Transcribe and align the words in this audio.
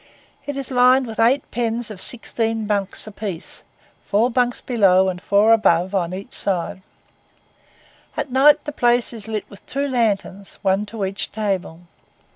It 0.47 0.57
is 0.57 0.71
lined 0.71 1.05
with 1.05 1.19
eight 1.19 1.43
pens 1.51 1.91
of 1.91 2.01
sixteen 2.01 2.65
bunks 2.65 3.05
apiece, 3.05 3.61
four 4.03 4.31
bunks 4.31 4.59
below 4.59 5.09
and 5.09 5.21
four 5.21 5.53
above 5.53 5.93
on 5.93 6.11
either 6.11 6.31
side. 6.31 6.81
At 8.17 8.31
night 8.31 8.65
the 8.65 8.71
place 8.71 9.13
is 9.13 9.27
lit 9.27 9.45
with 9.47 9.63
two 9.67 9.87
lanterns, 9.87 10.57
one 10.63 10.87
to 10.87 11.05
each 11.05 11.31
table. 11.31 11.81